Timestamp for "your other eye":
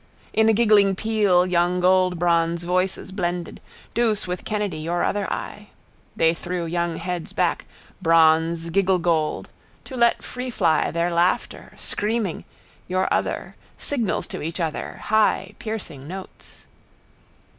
4.79-5.69